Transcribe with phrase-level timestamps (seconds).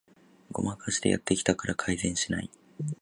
[0.51, 2.49] ごまかしてやってきたから改善しない